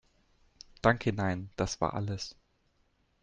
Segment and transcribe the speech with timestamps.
[0.81, 2.35] Danke, nein das war alles.